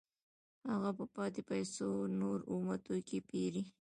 هغه 0.71 0.91
په 0.97 1.05
پاتې 1.15 1.41
پیسو 1.51 1.87
نور 2.19 2.39
اومه 2.51 2.75
توکي 2.85 3.19
پېري 3.29 3.63